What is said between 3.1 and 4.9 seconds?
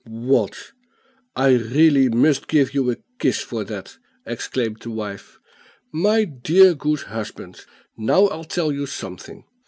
kiss for that!" exclaimed the